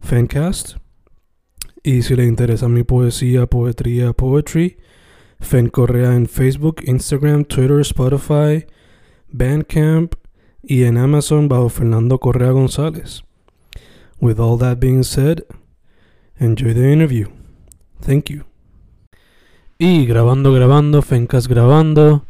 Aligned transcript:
Fancast. 0.00 0.76
Y 1.82 2.02
si 2.02 2.16
le 2.16 2.26
interesa 2.26 2.68
mi 2.68 2.82
poesía, 2.82 3.46
poetría, 3.46 4.12
poetry, 4.12 4.78
Fen 5.40 5.68
Correa 5.68 6.14
en 6.14 6.26
Facebook, 6.26 6.82
Instagram, 6.84 7.44
Twitter, 7.44 7.80
Spotify, 7.80 8.66
Bandcamp 9.30 10.14
y 10.62 10.84
en 10.84 10.98
Amazon 10.98 11.48
bajo 11.48 11.68
Fernando 11.68 12.18
Correa 12.18 12.50
González. 12.50 13.22
With 14.20 14.38
all 14.40 14.58
that 14.58 14.78
being 14.80 15.04
said, 15.04 15.44
enjoy 16.38 16.74
the 16.74 16.92
interview. 16.92 17.28
Thank 18.00 18.30
you. 18.30 18.44
Y 19.78 20.06
grabando, 20.06 20.52
grabando, 20.52 21.02
Fencast 21.02 21.46
grabando. 21.46 22.24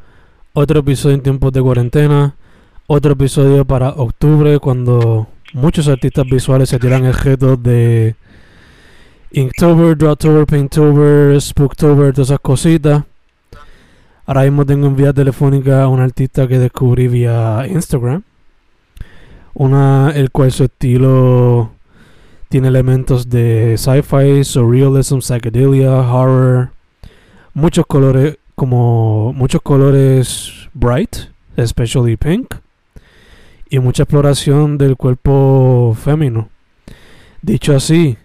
Otro 0.52 0.80
episodio 0.80 1.14
en 1.14 1.22
tiempos 1.22 1.52
de 1.52 1.62
cuarentena. 1.62 2.36
Otro 2.86 3.12
episodio 3.12 3.64
para 3.64 3.91
octubre 3.91 4.58
cuando 4.58 5.28
muchos 5.52 5.88
artistas 5.88 6.24
visuales 6.27 6.68
se 6.68 6.78
tiran 6.78 7.04
el 7.04 7.14
reto 7.14 7.56
de 7.56 8.14
Inktober, 9.30 9.96
Drawtober, 9.96 10.46
Painttober, 10.46 11.40
Spooktober, 11.40 12.12
todas 12.12 12.28
esas 12.30 12.40
cositas. 12.40 13.05
Ahora 14.27 14.42
mismo 14.42 14.66
tengo 14.66 14.86
en 14.86 14.96
vía 14.96 15.12
telefónica 15.12 15.82
a 15.82 15.88
un 15.88 16.00
artista 16.00 16.46
que 16.46 16.58
descubrí 16.58 17.08
vía 17.08 17.66
Instagram. 17.68 18.22
Una, 19.55 20.12
el 20.14 20.30
cual 20.30 20.52
su 20.52 20.64
estilo 20.64 21.72
tiene 22.48 22.68
elementos 22.68 23.28
de 23.28 23.77
sci-fi, 23.77 24.44
surrealism, 24.44 25.18
psychedelia, 25.18 25.92
horror, 25.92 26.70
muchos 27.55 27.86
colores, 27.86 28.38
como 28.55 29.33
muchos 29.33 29.60
colores 29.62 30.68
bright, 30.72 31.16
especially 31.56 32.16
pink, 32.16 32.55
y 33.70 33.78
mucha 33.78 34.05
exploración 34.05 34.78
del 34.78 34.97
cuerpo 34.97 35.97
femenino. 36.02 36.48
Dicho 37.42 37.74
así, 37.74 38.16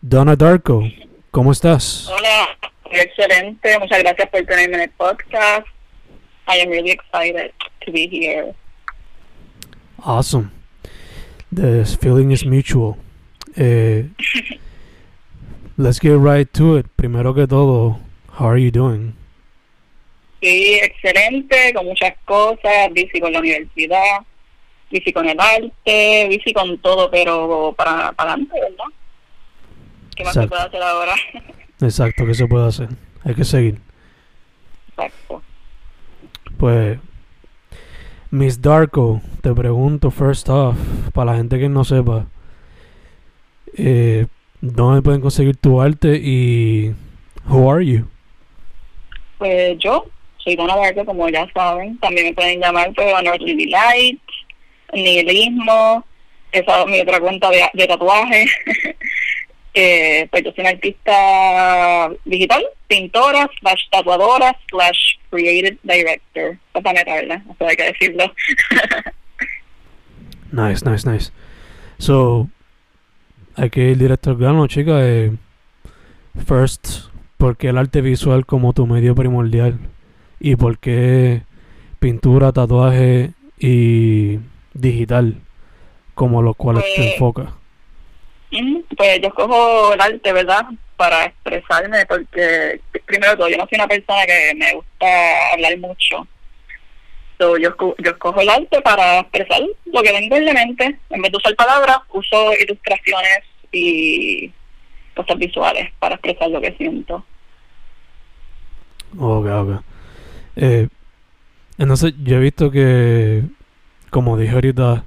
Donna 0.00 0.36
Darko, 0.36 0.82
¿cómo 1.30 1.52
estás? 1.52 2.08
Hola, 2.08 2.48
excelente. 2.90 3.78
Muchas 3.78 3.98
gracias 4.00 4.28
por 4.28 4.42
tenerme 4.44 4.76
en 4.76 4.82
el 4.82 4.90
podcast. 4.90 5.66
I 6.48 6.60
am 6.60 6.70
really 6.70 6.90
excited 6.90 7.52
to 7.84 7.92
be 7.92 8.08
here. 8.10 8.54
Awesome. 10.04 10.50
The 11.50 11.84
feeling 11.84 12.32
is 12.32 12.44
mutual. 12.44 12.96
Eh, 13.56 14.04
let's 15.76 15.98
get 16.00 16.18
right 16.18 16.50
to 16.54 16.76
it. 16.76 16.86
Primero 16.96 17.34
que 17.34 17.46
todo, 17.46 18.00
how 18.38 18.48
are 18.48 18.58
you 18.58 18.70
doing? 18.70 19.14
Sí, 20.40 20.80
excelente, 20.82 21.72
con 21.72 21.86
muchas 21.86 22.14
cosas, 22.24 22.92
bici 22.92 23.20
con 23.20 23.32
la 23.32 23.38
universidad, 23.38 24.22
bici 24.92 25.12
con 25.12 25.28
el 25.28 25.38
arte, 25.40 26.26
bici 26.28 26.52
con 26.52 26.78
todo, 26.78 27.10
pero 27.10 27.74
para, 27.76 28.12
para 28.12 28.32
adelante, 28.32 28.60
¿verdad? 28.60 28.84
¿Qué 30.14 30.24
más 30.24 30.34
se 30.34 30.42
Exacto. 30.42 30.48
puede 30.48 30.62
hacer 30.62 30.82
ahora? 30.82 31.14
Exacto, 31.80 32.26
¿qué 32.26 32.34
se 32.34 32.46
puede 32.46 32.68
hacer? 32.68 32.88
Hay 33.24 33.34
que 33.34 33.44
seguir. 33.44 33.80
Exacto. 34.90 35.42
Pues, 36.58 36.98
Miss 38.30 38.60
Darko, 38.60 39.20
te 39.40 39.52
pregunto, 39.52 40.10
first 40.10 40.48
off, 40.48 40.76
para 41.12 41.32
la 41.32 41.38
gente 41.38 41.58
que 41.58 41.68
no 41.68 41.84
sepa, 41.84 42.26
eh, 43.76 44.26
¿dónde 44.60 45.02
pueden 45.02 45.20
conseguir 45.20 45.56
tu 45.56 45.80
arte 45.80 46.20
y 46.22 46.94
who 47.48 47.70
are 47.70 47.84
you? 47.84 48.06
Pues 49.38 49.76
yo 49.78 50.06
soy 50.38 50.56
Donna 50.56 50.76
Barco, 50.76 51.04
como 51.04 51.28
ya 51.28 51.46
saben. 51.52 51.98
También 51.98 52.26
me 52.28 52.34
pueden 52.34 52.60
llamar 52.60 52.92
por 52.94 53.04
Delight, 53.04 54.20
Nihilismo, 54.92 56.04
esa 56.52 56.82
es 56.82 56.86
mi 56.86 57.00
otra 57.00 57.20
cuenta 57.20 57.50
de, 57.50 57.64
de 57.72 57.86
tatuaje. 57.86 58.46
eh, 59.74 60.28
pues 60.30 60.44
yo 60.44 60.52
soy 60.52 60.62
una 60.62 60.70
artista 60.70 62.10
digital, 62.24 62.64
pintora, 62.88 63.48
slash 63.60 63.82
tatuadora, 63.90 64.56
slash 64.70 65.16
creative 65.30 65.78
director. 65.82 66.58
Para 66.72 66.92
meterla, 66.92 67.42
eso 67.54 67.66
hay 67.66 67.76
que 67.76 67.84
decirlo. 67.84 68.32
Nice, 70.52 70.84
nice, 70.84 71.10
nice. 71.10 71.32
So, 71.96 72.46
hay 73.56 73.70
que 73.70 73.90
ir 73.90 73.96
directo 73.96 74.28
al 74.28 74.36
grano, 74.36 74.66
chica. 74.66 74.98
Eh, 75.00 75.32
first, 76.46 77.06
¿por 77.38 77.56
qué 77.56 77.68
el 77.68 77.78
arte 77.78 78.02
visual 78.02 78.44
como 78.44 78.74
tu 78.74 78.86
medio 78.86 79.14
primordial? 79.14 79.78
¿Y 80.40 80.56
por 80.56 80.78
qué 80.78 81.44
pintura, 82.00 82.52
tatuaje 82.52 83.30
y 83.58 84.40
digital 84.74 85.36
como 86.14 86.42
los 86.42 86.56
cuales 86.56 86.84
te 86.84 86.96
Pues, 86.96 87.12
enfocas? 87.12 87.48
Pues 88.96 89.20
yo 89.20 89.28
escojo 89.28 89.94
el 89.94 90.00
arte, 90.00 90.32
¿verdad? 90.32 90.66
Para 90.96 91.24
expresarme, 91.24 92.04
porque 92.06 92.80
primero 93.06 93.32
de 93.32 93.36
todo, 93.38 93.48
yo 93.48 93.56
no 93.56 93.66
soy 93.68 93.76
una 93.76 93.88
persona 93.88 94.26
que 94.26 94.54
me 94.56 94.74
gusta 94.74 95.52
hablar 95.52 95.78
mucho. 95.78 96.26
So, 97.38 97.56
yo, 97.56 97.74
yo 97.98 98.10
escojo 98.10 98.40
el 98.40 98.50
arte 98.50 98.80
para 98.82 99.20
expresar 99.20 99.62
lo 99.86 100.02
que 100.02 100.10
tengo 100.10 100.36
en 100.36 100.44
la 100.44 100.52
mente. 100.52 100.98
En 101.10 101.22
vez 101.22 101.32
de 101.32 101.38
usar 101.38 101.56
palabras, 101.56 101.98
uso 102.12 102.52
ilustraciones 102.60 103.40
y 103.72 104.52
cosas 105.16 105.38
visuales 105.38 105.90
para 105.98 106.14
expresar 106.16 106.50
lo 106.50 106.60
que 106.60 106.72
siento. 106.72 107.24
Ok, 109.18 109.46
ok. 109.46 109.82
Eh, 110.56 110.88
entonces, 111.78 112.12
yo 112.22 112.36
he 112.36 112.40
visto 112.40 112.70
que, 112.70 113.42
como 114.12 114.36
dije 114.36 114.52
ahorita, 114.52 115.04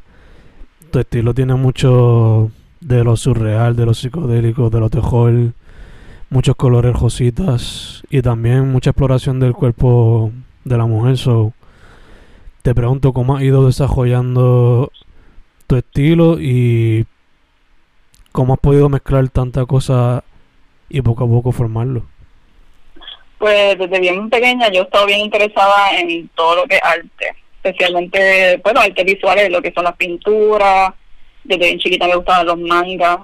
tu 0.92 0.98
estilo 0.98 1.36
tiene 1.36 1.54
mucho 1.54 2.50
de 2.82 3.04
lo 3.04 3.16
surreal, 3.16 3.76
de 3.76 3.86
lo 3.86 3.94
psicodélico, 3.94 4.72
de 4.72 4.80
lo 4.80 4.90
terror, 4.90 5.32
muchos 6.32 6.56
colores 6.56 7.00
rositas 7.00 8.02
y 8.10 8.24
también 8.24 8.72
mucha 8.72 8.90
exploración 8.90 9.40
del 9.40 9.54
cuerpo 9.54 10.32
de 10.64 10.78
la 10.78 10.88
mujer. 10.88 11.20
So, 11.20 11.54
te 12.64 12.74
pregunto 12.74 13.14
cómo 13.14 13.38
has 13.38 13.44
ido 13.44 13.68
desarrollando 13.68 14.92
tu 15.68 15.76
estilo 15.76 16.38
y 16.40 17.06
cómo 18.32 18.56
has 18.56 18.60
podido 18.60 18.90
mezclar 18.90 19.30
tanta 19.30 19.68
cosa 19.68 20.24
y 20.90 21.04
poco 21.04 21.26
a 21.26 21.28
poco 21.28 21.52
formarlo. 21.52 22.08
Pues 23.38 23.78
desde 23.78 24.00
bien 24.00 24.32
pequeña 24.32 24.72
yo 24.72 24.82
he 24.82 24.86
estado 24.86 25.06
bien 25.06 25.20
interesada 25.20 25.96
en 26.00 26.28
todo 26.30 26.56
lo 26.56 26.64
que 26.66 26.78
es 26.78 26.84
arte, 26.84 27.45
especialmente, 27.66 28.58
bueno, 28.64 28.82
arte 28.82 29.04
visuales, 29.04 29.50
lo 29.50 29.62
que 29.62 29.74
son 29.74 29.86
las 29.86 29.96
pinturas, 29.96 30.94
desde 31.44 31.66
bien 31.66 31.80
chiquita 31.80 32.08
me 32.08 32.16
gustaban 32.16 32.46
los 32.46 32.60
mangas. 32.60 33.20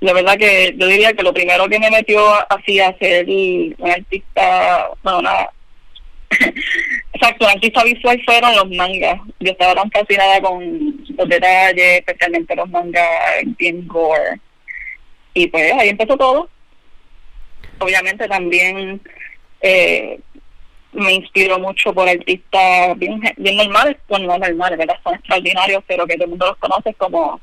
La 0.00 0.12
verdad 0.12 0.36
que 0.36 0.74
yo 0.76 0.86
diría 0.86 1.12
que 1.12 1.22
lo 1.22 1.32
primero 1.32 1.68
que 1.68 1.78
me 1.78 1.90
metió 1.90 2.22
así 2.50 2.80
a 2.80 2.96
ser 2.98 3.26
un 3.26 3.90
artista, 3.90 4.90
bueno, 5.02 5.18
una, 5.20 5.48
exacto, 7.12 7.44
un 7.44 7.50
artista 7.50 7.84
visual 7.84 8.20
fueron 8.24 8.56
los 8.56 8.70
mangas. 8.70 9.20
Yo 9.40 9.52
estaba 9.52 9.74
tan 9.74 9.90
fascinada 9.90 10.40
con 10.40 11.04
los 11.16 11.28
detalles, 11.28 12.00
especialmente 12.00 12.56
los 12.56 12.68
mangas 12.68 13.06
bien 13.58 13.86
gore. 13.86 14.40
Y 15.34 15.46
pues 15.48 15.72
ahí 15.74 15.90
empezó 15.90 16.16
todo. 16.16 16.48
Obviamente 17.78 18.26
también 18.26 19.00
eh, 19.60 20.18
me 20.92 21.14
inspiro 21.14 21.58
mucho 21.58 21.92
por 21.92 22.08
artistas 22.08 22.98
bien, 22.98 23.20
bien 23.36 23.56
normales, 23.56 23.96
bueno, 24.08 24.26
no 24.28 24.38
normales, 24.38 24.78
¿verdad? 24.78 24.96
Son 25.02 25.14
extraordinarios, 25.14 25.84
pero 25.86 26.06
que 26.06 26.14
todo 26.14 26.24
el 26.24 26.30
mundo 26.30 26.46
los 26.46 26.56
conoce 26.56 26.94
como 26.94 27.40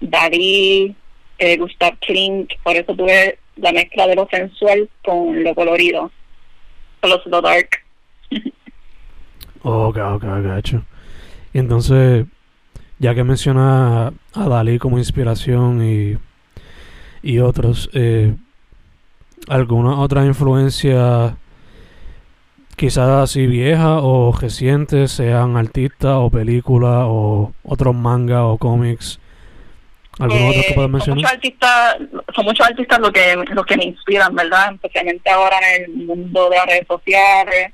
Dalí, 0.00 0.94
eh, 1.38 1.56
Gustav 1.56 1.98
Klimt, 1.98 2.52
por 2.62 2.76
eso 2.76 2.94
tuve 2.94 3.38
la 3.56 3.72
mezcla 3.72 4.06
de 4.06 4.16
lo 4.16 4.26
sensual 4.28 4.88
con 5.04 5.42
lo 5.42 5.54
colorido, 5.54 6.10
con 7.00 7.10
los 7.10 7.24
lo 7.26 7.40
dark. 7.40 7.68
ok, 9.62 9.96
ok, 9.96 10.24
gacho. 10.42 10.84
Y 11.52 11.58
entonces, 11.58 12.26
ya 12.98 13.14
que 13.14 13.24
menciona 13.24 14.12
a 14.34 14.48
Dalí 14.48 14.78
como 14.78 14.98
inspiración 14.98 15.84
y, 15.84 16.16
y 17.22 17.38
otros, 17.38 17.90
eh, 17.92 18.34
¿alguna 19.48 20.00
otra 20.00 20.24
influencia 20.24 21.36
quizás 22.76 23.08
así 23.30 23.46
vieja 23.46 23.98
o 24.00 24.32
reciente, 24.36 25.08
sean 25.08 25.56
artistas 25.56 26.12
o 26.16 26.30
películas 26.30 27.04
o 27.06 27.52
otros 27.62 27.94
mangas 27.94 28.42
o 28.42 28.58
cómics? 28.58 29.20
¿Algunos 30.18 30.50
otros 30.50 30.64
que 30.66 30.70
Eh, 30.72 30.74
puedas 30.74 30.86
son 30.88 30.92
mencionar? 30.92 31.16
muchos 31.16 31.32
artistas, 31.32 31.96
son 32.34 32.44
muchos 32.44 32.66
artistas 32.66 32.98
lo 33.00 33.12
que, 33.12 33.34
lo 33.52 33.64
que 33.64 33.76
me 33.76 33.84
inspiran, 33.86 34.34
¿verdad? 34.34 34.74
Especialmente 34.74 35.28
ahora 35.30 35.56
en 35.76 35.84
el 35.84 35.90
mundo 36.06 36.48
de 36.50 36.56
las 36.56 36.66
redes 36.66 36.86
sociales. 36.86 37.72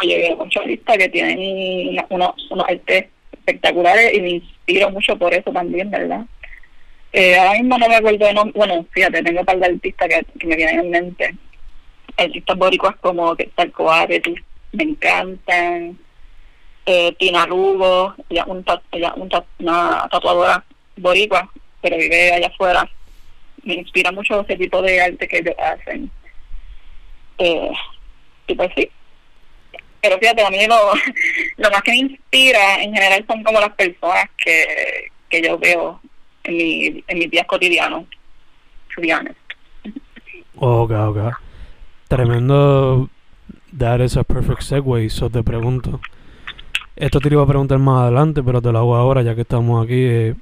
Oye, 0.00 0.34
muchos 0.38 0.62
artistas 0.62 0.96
que 0.98 1.08
tienen 1.10 2.04
unos, 2.08 2.30
unos 2.50 2.66
artes 2.68 3.06
espectaculares 3.32 4.14
y 4.14 4.20
me 4.22 4.30
inspiro 4.30 4.90
mucho 4.90 5.16
por 5.18 5.34
eso 5.34 5.50
también, 5.52 5.90
¿verdad? 5.90 6.22
Eh, 7.12 7.36
ahora 7.38 7.52
mismo 7.52 7.78
no 7.78 7.88
me 7.88 7.94
acuerdo 7.96 8.26
de 8.26 8.34
nombre, 8.34 8.52
bueno, 8.56 8.84
fíjate, 8.90 9.22
tengo 9.22 9.40
un 9.40 9.46
par 9.46 9.58
de 9.58 9.66
artistas 9.66 10.08
que, 10.08 10.38
que 10.38 10.46
me 10.46 10.56
vienen 10.56 10.80
en 10.80 10.90
mente. 10.90 11.34
Artistas 12.16 12.56
boricuas 12.56 12.96
como 12.96 13.34
que 13.36 13.46
tal 13.54 13.72
Coates, 13.72 14.22
me 14.72 14.84
encantan. 14.84 15.98
Eh, 16.86 17.14
Tina 17.18 17.46
Lugo, 17.46 18.14
ella, 18.28 18.44
un, 18.46 18.64
ella 18.92 19.14
una 19.58 20.08
tatuadora 20.10 20.62
boricua, 20.96 21.50
pero 21.80 21.96
vive 21.96 22.32
allá 22.32 22.48
afuera. 22.48 22.88
Me 23.62 23.74
inspira 23.74 24.12
mucho 24.12 24.42
ese 24.42 24.56
tipo 24.56 24.82
de 24.82 25.00
arte 25.00 25.26
que 25.26 25.38
ellos 25.38 25.54
hacen. 25.58 26.10
Eh, 27.38 27.72
y 28.46 28.54
pues 28.54 28.70
sí. 28.76 28.90
Pero 30.02 30.18
fíjate, 30.18 30.44
a 30.44 30.50
mí 30.50 30.66
lo, 30.66 30.76
lo 31.56 31.70
más 31.70 31.82
que 31.82 31.92
me 31.92 31.96
inspira 31.98 32.82
en 32.82 32.92
general 32.92 33.24
son 33.26 33.42
como 33.42 33.60
las 33.60 33.70
personas 33.70 34.28
que, 34.36 35.10
que 35.30 35.40
yo 35.40 35.58
veo 35.58 36.00
en, 36.44 36.56
mi, 36.56 37.04
en 37.08 37.18
mis 37.18 37.30
días 37.30 37.46
cotidianos. 37.46 38.04
Honest. 38.96 39.36
Ok, 40.56 40.90
ok. 40.90 41.43
Tremendo. 42.16 43.08
That 43.76 44.00
is 44.00 44.16
a 44.16 44.22
perfect 44.24 44.62
segue. 44.62 45.10
So 45.10 45.30
te 45.30 45.42
pregunto. 45.42 46.00
Esto 46.96 47.18
te 47.18 47.28
lo 47.28 47.36
iba 47.36 47.42
a 47.42 47.46
preguntar 47.46 47.78
más 47.78 48.02
adelante, 48.02 48.40
pero 48.42 48.62
te 48.62 48.70
lo 48.70 48.78
hago 48.78 48.94
ahora 48.94 49.22
ya 49.22 49.34
que 49.34 49.40
estamos 49.40 49.84
aquí. 49.84 49.96
eh, 49.96 50.34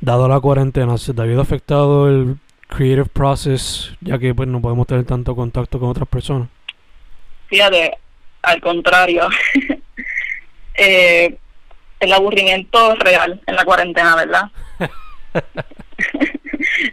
dado 0.00 0.28
la 0.28 0.40
cuarentena, 0.40 0.98
¿se 0.98 1.14
te 1.14 1.20
ha 1.20 1.24
habido 1.24 1.40
afectado 1.40 2.08
el 2.08 2.36
creative 2.68 3.06
process 3.06 3.92
ya 4.00 4.18
que 4.18 4.34
pues 4.34 4.48
no 4.48 4.60
podemos 4.60 4.86
tener 4.86 5.04
tanto 5.04 5.36
contacto 5.36 5.78
con 5.78 5.88
otras 5.90 6.08
personas? 6.08 6.48
Fíjate, 7.46 7.96
al 8.42 8.60
contrario. 8.60 9.28
eh, 10.74 11.38
el 12.00 12.12
aburrimiento 12.12 12.96
real 12.96 13.40
en 13.46 13.54
la 13.54 13.64
cuarentena, 13.64 14.16
¿verdad? 14.16 14.50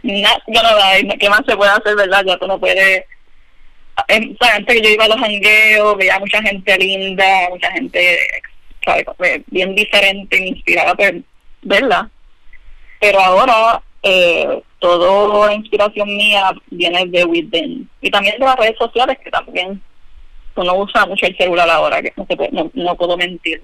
Yo 0.02 0.62
no 0.62 0.68
hay- 0.84 1.08
¿qué 1.18 1.28
más 1.28 1.42
se 1.46 1.56
puede 1.56 1.72
hacer, 1.72 1.96
verdad? 1.96 2.22
Ya 2.24 2.38
tú 2.38 2.46
no 2.46 2.58
puedes... 2.60 3.04
antes 3.96 4.74
que 4.74 4.82
yo 4.82 4.90
iba 4.90 5.04
a 5.04 5.08
los 5.08 5.18
jangueos, 5.18 5.96
veía 5.96 6.18
mucha 6.18 6.42
gente 6.42 6.78
linda, 6.78 7.48
mucha 7.50 7.70
gente, 7.72 8.18
¿sabes? 8.84 9.06
Bien 9.46 9.74
diferente, 9.74 10.40
me 10.40 10.48
inspiraba 10.48 10.94
pues, 10.94 11.14
verla. 11.62 12.10
Pero 13.00 13.20
ahora, 13.20 13.82
eh, 14.02 14.62
toda 14.78 15.46
la 15.46 15.54
inspiración 15.54 16.08
mía 16.08 16.52
viene 16.70 17.06
de 17.06 17.24
within. 17.24 17.88
Y 18.00 18.10
también 18.10 18.38
de 18.38 18.46
las 18.46 18.56
redes 18.56 18.76
sociales, 18.78 19.18
que 19.22 19.30
también 19.30 19.80
uno 20.54 20.74
usa 20.76 21.06
mucho 21.06 21.26
el 21.26 21.36
celular 21.36 21.68
ahora, 21.68 22.02
que 22.02 22.12
no, 22.16 22.26
se 22.26 22.36
puede- 22.36 22.52
no, 22.52 22.70
no 22.74 22.96
puedo 22.96 23.16
mentir. 23.16 23.62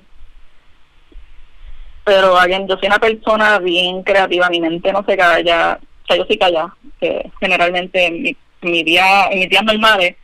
Pero 2.05 2.39
alguien, 2.39 2.67
yo 2.67 2.77
soy 2.79 2.87
una 2.87 2.99
persona 2.99 3.59
bien 3.59 4.03
creativa, 4.03 4.49
mi 4.49 4.61
mente 4.61 4.93
no 4.93 5.05
se 5.05 5.17
calla, 5.17 5.79
o 5.79 6.07
sea, 6.07 6.17
yo 6.17 6.25
sí 6.29 6.39
calla, 6.39 6.75
que 7.01 7.31
generalmente 7.39 8.07
en 8.07 8.23
mi, 8.23 8.37
mi 8.63 8.83
día, 8.83 9.29
mis 9.33 9.49
días 9.49 9.65
normales, 9.65 10.17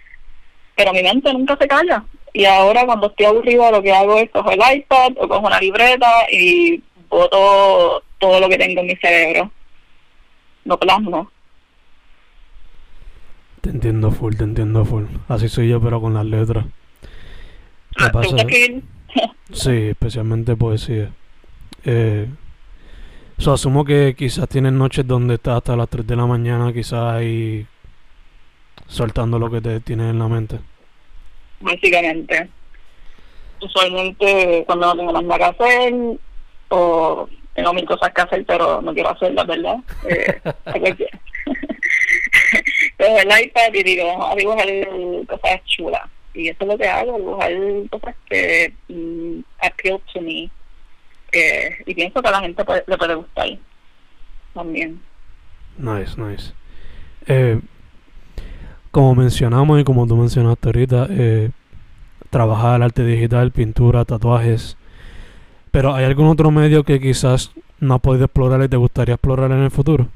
pero 0.75 0.93
mi 0.93 1.03
mente 1.03 1.33
nunca 1.33 1.57
se 1.57 1.69
calla. 1.69 2.05
Y 2.33 2.45
ahora 2.45 2.85
cuando 2.85 3.07
estoy 3.07 3.27
aburrido 3.27 3.71
lo 3.71 3.83
que 3.83 3.93
hago 3.93 4.19
es 4.19 4.31
cojo 4.31 4.51
el 4.51 4.61
iPad 4.77 5.13
o 5.19 5.29
cojo 5.29 5.47
una 5.47 5.61
libreta 5.61 6.11
y 6.31 6.83
boto 7.09 8.03
todo 8.19 8.41
lo 8.41 8.49
que 8.49 8.59
tengo 8.59 8.81
en 8.81 8.87
mi 8.89 8.97
cerebro. 8.97 9.51
Lo 10.65 10.79
plasmo. 10.79 11.31
Te 13.61 13.71
entiendo 13.71 14.11
full, 14.11 14.35
te 14.35 14.45
entiendo 14.45 14.85
full. 14.85 15.05
Así 15.29 15.49
soy 15.49 15.69
yo, 15.69 15.81
pero 15.81 16.01
con 16.01 16.15
las 16.15 16.25
letras. 16.25 16.65
Me 17.99 18.07
¿Te 18.07 18.11
pasa-? 18.11 18.37
Sí, 19.53 19.71
especialmente 19.71 20.57
poesía. 20.57 21.13
Eh, 21.85 22.27
asumo 23.47 23.85
que 23.85 24.15
quizás 24.17 24.49
tienes 24.49 24.73
noches 24.73 25.07
donde 25.07 25.35
estás 25.35 25.59
hasta 25.59 25.77
las 25.77 25.89
3 25.89 26.07
de 26.07 26.17
la 26.17 26.27
mañana, 26.27 26.73
quizás 26.73 27.15
ahí 27.15 27.67
soltando 28.87 29.39
lo 29.39 29.51
que 29.51 29.61
te 29.61 29.81
tienes 29.81 30.11
en 30.11 30.19
la 30.19 30.29
mente. 30.29 30.59
básicamente. 31.61 32.49
Usualmente 33.61 34.65
cuando 34.67 34.87
no 34.87 34.97
tengo 34.97 35.13
más 35.13 35.25
nada 35.25 35.39
que 35.39 35.45
hacer 35.65 35.95
o 36.69 37.29
tengo 37.55 37.73
mil 37.73 37.85
cosas 37.87 38.13
que 38.13 38.21
hacer 38.21 38.45
pero 38.45 38.83
no 38.83 38.93
quiero 38.93 39.11
hacerlas, 39.11 39.47
¿verdad? 39.47 39.77
Eh, 40.09 40.41
el- 42.99 43.45
iPad 43.45 43.75
y 43.75 43.83
digo, 43.83 44.07
vamos 44.07 44.33
a 44.33 44.37
dibujar 44.37 44.67
cosas 45.27 45.65
chulas. 45.67 46.03
Y 46.35 46.49
eso 46.49 46.59
es 46.63 46.67
lo 46.69 46.77
que 46.79 46.89
hago, 46.89 47.17
dibujar 47.17 47.53
cosas 47.91 48.15
que 48.29 48.75
mm, 48.89 49.39
appeal 49.63 50.01
to 50.13 50.21
me. 50.21 50.51
Eh, 51.33 51.71
y 51.87 51.95
pienso 51.95 52.21
que 52.21 52.29
a 52.29 52.33
la 52.33 52.41
gente 52.41 52.65
puede- 52.65 52.85
le 52.87 52.99
puede 52.99 53.15
gustar 53.15 53.49
también. 54.53 55.01
Nice, 55.79 56.21
nice. 56.21 56.53
Eh, 57.27 57.61
como 58.95 59.17
mencionamos 59.17 59.81
y 59.81 59.85
como 59.85 60.07
tú 60.07 60.15
mencionaste 60.15 60.69
ahorita, 60.69 61.09
eh, 61.11 61.51
trabajar 62.31 62.81
arte 62.81 63.05
digital, 63.05 63.51
pintura, 63.51 64.05
tatuajes. 64.05 64.77
Pero 65.73 65.93
¿hay 65.97 66.05
algún 66.05 66.29
otro 66.29 66.53
medio 66.53 66.85
que 66.85 67.01
quizás 67.01 67.51
no 67.81 67.97
has 67.97 68.01
podido 68.01 68.27
explorar 68.27 68.63
y 68.63 68.69
te 68.69 68.77
gustaría 68.77 69.17
explorar 69.17 69.51
en 69.51 69.65
el 69.65 69.73
futuro? 69.73 70.07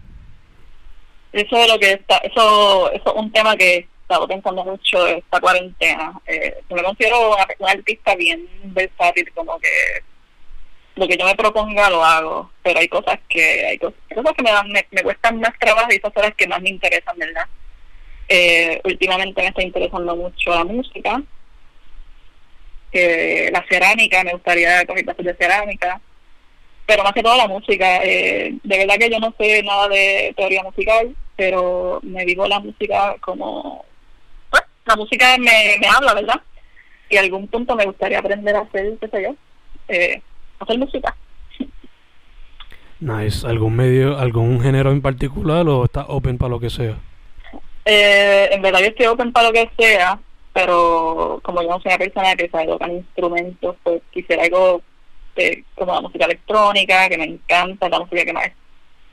Eso 1.33 1.57
es 1.57 1.69
lo 1.69 1.77
que 1.81 1.95
está, 1.95 2.19
eso, 2.19 2.93
eso 2.93 3.11
es 3.11 3.21
un 3.21 3.33
tema 3.33 3.57
que 3.57 3.75
he 3.75 3.89
estado 4.03 4.29
pensando 4.29 4.65
mucho 4.65 5.09
esta 5.09 5.41
cuarentena. 5.41 6.13
Eh, 6.25 6.63
yo 6.71 6.77
me 6.77 6.85
considero 6.85 7.35
una 7.59 7.73
artista 7.73 8.15
bien 8.15 8.47
versátil, 8.63 9.29
como 9.35 9.59
que 9.59 9.69
lo 10.95 11.09
que 11.09 11.17
yo 11.17 11.27
me 11.27 11.35
proponga 11.35 11.91
lo 11.91 12.05
hago, 12.05 12.53
pero 12.63 12.79
hay 12.79 12.87
cosas 12.87 13.19
que 13.29 13.67
hay 13.67 13.79
cosas, 13.79 13.99
que 14.09 14.43
me, 14.45 14.53
dan, 14.53 14.69
me 14.71 15.03
cuestan 15.03 15.41
más 15.41 15.59
trabajo 15.59 15.89
y 15.91 15.97
esas 15.97 16.13
son 16.13 16.23
las 16.23 16.35
que 16.37 16.47
más 16.47 16.63
me 16.63 16.71
interesan, 16.71 17.19
¿verdad? 17.19 17.49
Eh, 18.29 18.81
últimamente 18.85 19.41
me 19.41 19.49
está 19.49 19.63
interesando 19.63 20.15
mucho 20.15 20.51
la 20.51 20.65
música, 20.65 21.23
la 22.93 23.65
cerámica, 23.69 24.25
me 24.25 24.33
gustaría 24.33 24.85
coger 24.87 25.05
clases 25.05 25.25
de 25.27 25.35
cerámica, 25.35 26.01
pero 26.87 27.05
más 27.05 27.13
que 27.13 27.23
todo 27.23 27.37
la 27.37 27.49
música. 27.49 28.05
Eh, 28.05 28.55
de 28.63 28.79
verdad 28.79 28.97
que 28.99 29.11
yo 29.11 29.19
no 29.19 29.35
sé 29.39 29.63
nada 29.63 29.89
de 29.89 30.35
teoría 30.37 30.63
musical, 30.63 31.15
pero 31.37 32.01
me 32.03 32.25
digo 32.25 32.47
la 32.47 32.61
música 32.61 33.17
como... 33.21 33.85
pues, 34.51 34.63
la 34.87 34.97
música 34.97 35.37
me, 35.39 35.77
me 35.81 35.87
habla, 35.87 36.15
¿verdad? 36.15 36.41
Y 37.11 37.17
algún 37.17 37.49
punto 37.49 37.77
me 37.77 37.87
gustaría 37.87 38.19
aprender 38.19 38.57
a 38.57 38.61
hacer, 38.61 38.97
qué 39.01 39.09
sé 39.09 39.23
yo, 39.23 39.35
eh, 39.89 40.23
hacer 40.61 40.79
música. 40.79 41.17
Nice. 43.01 43.47
¿Algún 43.47 43.77
medio, 43.77 44.19
algún 44.19 44.61
género 44.61 44.91
en 44.91 45.01
particular 45.01 45.69
o 45.69 45.85
estás 45.85 46.07
open 46.09 46.37
para 46.37 46.51
lo 46.51 46.61
que 46.61 46.69
sea? 46.69 46.97
Eh, 47.91 48.51
en 48.53 48.61
verdad 48.61 48.81
yo 48.81 48.89
estoy 48.89 49.07
open 49.07 49.33
para 49.33 49.49
lo 49.49 49.55
que 49.55 49.71
sea, 49.79 50.21
pero 50.53 51.41
como 51.43 51.63
yo 51.63 51.71
no 51.71 51.81
soy 51.81 51.93
una 51.93 51.97
persona 51.97 52.37
que 52.37 52.51
sabe 52.51 52.67
tocar 52.67 52.91
instrumentos, 52.91 53.77
pues 53.83 54.03
quisiera 54.11 54.43
algo 54.43 54.83
eh, 55.37 55.65
como 55.75 55.95
la 55.95 56.03
música 56.03 56.27
electrónica, 56.27 57.09
que 57.09 57.17
me 57.17 57.25
encanta, 57.25 57.89
la 57.89 58.01
música 58.01 58.27
que 58.27 58.33
más 58.35 58.51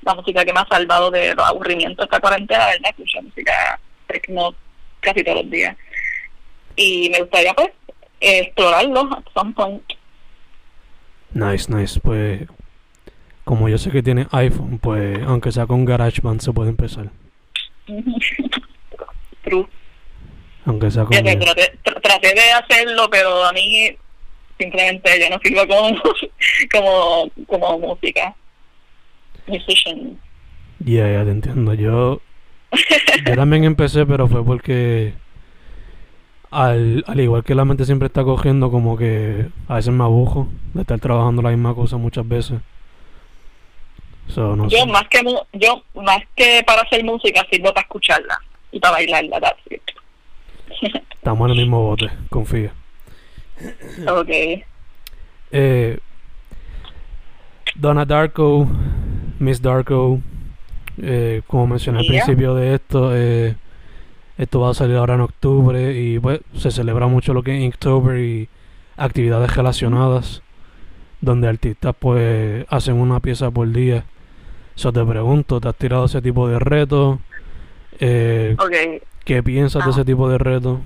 la 0.01 0.13
música 0.13 0.44
que 0.44 0.51
me 0.51 0.60
ha 0.60 0.67
salvado 0.67 1.10
de 1.10 1.34
los 1.34 1.46
aburrimientos 1.46 1.98
de 1.98 2.03
esta 2.03 2.20
cuarentena, 2.20 2.65
¿verdad? 2.65 2.89
Escucho 2.89 3.22
música 3.22 3.79
techno 4.08 4.53
casi 5.00 5.24
todos 5.24 5.44
los 5.44 5.50
días. 5.50 5.77
Y 6.75 7.10
me 7.12 7.22
gustaría 7.22 7.53
pues 7.53 7.70
explorarlo 8.20 9.10
at 9.13 9.24
some 9.34 9.53
point. 9.53 9.84
Nice, 11.32 11.74
nice. 11.74 11.98
Pues 12.01 12.41
como 13.46 13.70
yo 13.70 13.77
sé 13.77 13.89
que 13.89 14.03
tiene 14.03 14.27
iPhone, 14.32 14.79
pues 14.79 15.24
aunque 15.25 15.53
sea 15.53 15.65
con 15.65 15.86
GarageBand 15.86 16.41
se 16.41 16.51
puede 16.51 16.72
empezar. 16.72 17.10
True. 19.46 19.66
Aunque 20.66 20.92
sea 20.92 21.06
con... 21.06 21.12
Traté, 21.16 21.80
tr- 21.84 22.02
traté 22.02 22.34
de 22.34 22.52
hacerlo, 22.52 23.08
pero 23.10 23.46
a 23.46 23.54
mí 23.54 23.96
simplemente 24.60 25.20
yo 25.20 25.30
no 25.30 25.40
sirvo 25.44 25.68
como, 25.68 26.02
como, 26.72 27.32
como 27.48 27.80
música. 27.88 28.36
Musician. 29.48 30.20
Ya, 30.80 31.10
ya 31.12 31.24
te 31.24 31.32
entiendo. 31.32 31.74
Yo, 31.75 32.20
yo 33.28 33.36
también 33.36 33.64
empecé, 33.64 34.06
pero 34.06 34.28
fue 34.28 34.44
porque 34.44 35.14
al, 36.52 37.04
al 37.08 37.20
igual 37.20 37.44
que 37.44 37.54
la 37.56 37.66
mente 37.66 37.86
siempre 37.86 38.08
está 38.08 38.24
cogiendo, 38.24 38.72
como 38.72 38.98
que 38.98 39.48
a 39.68 39.75
veces 39.75 39.94
me 39.94 40.04
abujo 40.04 40.48
de 40.74 40.82
estar 40.82 41.00
trabajando 41.00 41.42
la 41.44 41.52
misma 41.52 41.75
cosa 41.75 41.98
muchas 41.98 42.28
veces. 42.28 42.60
So, 44.28 44.56
no 44.56 44.68
Yo 44.68 44.80
sé. 44.80 44.86
más 44.88 45.08
que 45.08 45.22
yo 45.54 45.84
más 45.94 46.18
que 46.36 46.64
para 46.66 46.82
hacer 46.82 47.04
música 47.04 47.46
sirvo 47.52 47.72
para 47.72 47.82
escucharla 47.82 48.42
y 48.75 48.79
para 48.79 48.96
bailarla, 48.96 49.39
that's 49.39 49.62
it. 49.70 49.82
Estamos 51.15 51.46
en 51.46 51.51
el 51.51 51.62
mismo 51.63 51.82
bote, 51.82 52.10
confía. 52.29 52.74
okay. 54.08 54.63
Eh, 55.51 55.98
Donna 57.75 58.05
Darko, 58.05 58.67
Miss 59.39 59.62
Darko, 59.62 60.20
eh, 61.01 61.41
como 61.48 61.67
mencioné 61.67 62.00
al 62.00 62.05
principio 62.05 62.53
de 62.53 62.75
esto, 62.75 63.15
eh, 63.15 63.55
esto 64.38 64.60
va 64.60 64.72
a 64.72 64.74
salir 64.74 64.98
ahora 64.98 65.15
en 65.15 65.22
octubre 65.22 65.98
y 65.98 66.20
pues 66.20 66.41
se 66.58 66.70
celebra 66.70 67.08
mucho 67.08 67.34
lo 67.34 67.44
que 67.44 67.55
es 67.55 67.63
Inktober 67.63 68.20
y 68.20 68.50
actividades 68.98 69.55
relacionadas 69.55 70.41
donde 71.22 71.48
artistas 71.48 71.96
pues 71.98 72.65
hacen 72.70 72.96
una 72.96 73.22
pieza 73.22 73.50
por 73.51 73.72
día. 73.72 74.03
Eso 74.75 74.91
te 74.91 75.03
pregunto, 75.05 75.62
¿te 75.62 75.70
has 75.70 75.75
tirado 75.75 76.05
ese 76.05 76.22
tipo 76.22 76.50
de 76.50 76.60
retos? 76.60 77.20
Eh, 78.00 78.56
Okay. 78.60 79.02
¿Qué 79.24 79.42
piensas 79.44 79.84
de 79.84 79.90
Ah. 79.90 79.94
ese 79.94 80.06
tipo 80.06 80.30
de 80.30 80.38
retos? 80.38 80.80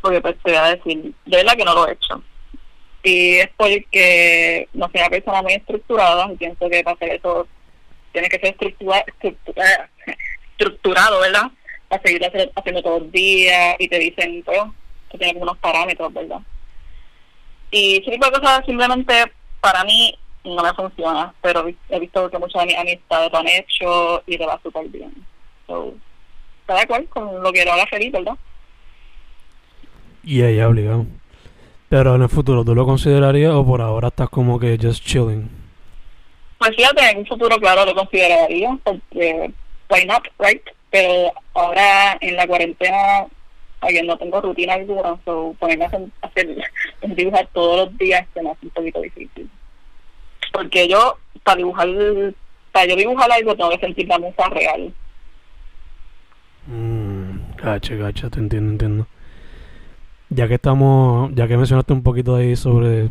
porque 0.00 0.20
pues 0.20 0.36
te 0.44 0.50
voy 0.52 0.58
a 0.60 0.76
decir, 0.76 1.12
de 1.26 1.36
verdad 1.36 1.56
que 1.56 1.64
no 1.64 1.74
lo 1.74 1.88
he 1.88 1.92
hecho. 1.92 2.22
Y 3.02 3.34
es 3.38 3.48
porque 3.56 4.68
no 4.72 4.86
soy 4.86 5.00
una 5.00 5.10
persona 5.10 5.42
muy 5.42 5.52
estructurada 5.54 6.32
y 6.32 6.36
pienso 6.36 6.68
que 6.70 6.82
para 6.84 6.94
hacer 6.94 7.10
eso 7.14 7.48
tiene 8.12 8.28
que 8.28 8.38
ser 8.38 8.50
estructura, 8.50 9.04
estructura- 9.06 9.90
estructurado, 10.52 11.20
¿verdad? 11.20 11.50
Para 11.88 12.02
seguir 12.02 12.24
hacer- 12.24 12.52
haciendo 12.54 12.82
todos 12.82 13.02
los 13.02 13.12
días 13.12 13.74
y 13.80 13.88
te 13.88 13.98
dicen, 13.98 14.42
pues, 14.44 14.60
que 15.10 15.18
tiene 15.18 15.40
unos 15.40 15.58
parámetros, 15.58 16.12
¿verdad? 16.14 16.40
Y 17.72 17.96
ese 18.00 18.10
tipo 18.12 18.26
de 18.26 18.32
cosas 18.32 18.64
simplemente 18.64 19.32
para 19.60 19.82
mí 19.84 20.16
no 20.44 20.62
me 20.62 20.72
funciona, 20.74 21.34
pero 21.42 21.66
he 21.90 21.98
visto 22.00 22.30
que 22.30 22.38
muchas 22.38 22.62
de 22.62 22.66
mis 22.68 22.76
amistades 22.78 23.32
lo 23.32 23.38
han 23.38 23.48
hecho 23.48 24.22
y 24.26 24.38
le 24.38 24.46
va 24.46 24.60
súper 24.62 24.86
bien. 24.88 25.12
So, 25.68 25.94
cada 26.66 26.84
cual 26.86 27.06
con 27.08 27.40
lo 27.40 27.52
que 27.52 27.64
lo 27.64 27.72
haga 27.72 27.86
feliz, 27.86 28.10
¿verdad? 28.10 28.34
Y 30.24 30.42
ella 30.42 30.68
obligado. 30.68 31.06
Pero 31.88 32.16
en 32.16 32.22
el 32.22 32.28
futuro, 32.28 32.64
¿tú 32.64 32.74
lo 32.74 32.84
considerarías 32.84 33.52
o 33.52 33.64
por 33.64 33.80
ahora 33.80 34.08
estás 34.08 34.28
como 34.28 34.58
que 34.58 34.76
just 34.80 35.04
chilling? 35.04 35.48
Pues 36.58 36.74
fíjate, 36.74 37.10
en 37.10 37.18
un 37.18 37.26
futuro, 37.26 37.56
claro, 37.58 37.84
lo 37.86 37.94
consideraría, 37.94 38.76
porque 38.82 39.52
why 39.88 40.04
not, 40.04 40.26
right? 40.38 40.62
Pero 40.90 41.32
ahora 41.54 42.18
en 42.20 42.36
la 42.36 42.46
cuarentena, 42.46 43.26
oye, 43.82 44.02
no 44.02 44.18
tengo 44.18 44.40
rutina 44.40 44.74
alguna, 44.74 45.16
so 45.24 45.54
ponerme 45.58 45.84
a 45.84 45.88
hacer, 45.88 46.08
hacer 46.22 47.14
dibujar 47.14 47.48
todos 47.52 47.86
los 47.86 47.98
días 47.98 48.26
se 48.34 48.42
me 48.42 48.50
hace 48.50 48.66
un 48.66 48.70
poquito 48.70 49.00
difícil. 49.00 49.48
Porque 50.52 50.88
yo, 50.88 51.16
para 51.44 51.56
dibujar, 51.56 51.88
para 52.72 52.86
yo 52.86 52.96
dibujar 52.96 53.30
algo, 53.30 53.54
tengo 53.54 53.70
que 53.70 53.78
sentir 53.78 54.08
la 54.08 54.18
musa 54.18 54.48
real. 54.48 54.92
Mm, 56.68 57.56
gacha, 57.56 57.94
gacha, 57.94 58.28
te 58.28 58.40
entiendo, 58.40 58.72
entiendo. 58.72 59.06
Ya 60.28 60.46
que 60.48 60.54
estamos, 60.54 61.30
ya 61.34 61.48
que 61.48 61.56
mencionaste 61.56 61.94
un 61.94 62.02
poquito 62.02 62.36
ahí 62.36 62.56
sobre 62.56 63.10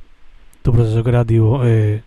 tu 0.62 0.72
proceso 0.72 1.04
creativo, 1.04 1.62
eh, 1.66 2.04